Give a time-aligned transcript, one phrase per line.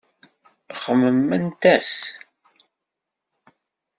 [0.81, 1.91] Xemmememt-as.